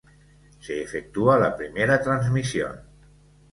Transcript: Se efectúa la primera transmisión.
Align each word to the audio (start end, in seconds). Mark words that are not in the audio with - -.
Se 0.59 0.81
efectúa 0.81 1.37
la 1.37 1.55
primera 1.55 2.01
transmisión. 2.01 2.75